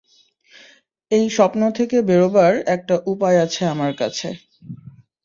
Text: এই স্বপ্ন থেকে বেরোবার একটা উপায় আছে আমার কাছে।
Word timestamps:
এই 1.11 1.25
স্বপ্ন 1.29 1.61
থেকে 1.77 1.97
বেরোবার 2.01 2.53
একটা 2.75 2.95
উপায় 3.05 3.37
আছে 3.45 3.61
আমার 3.73 3.91
কাছে। 3.93 4.27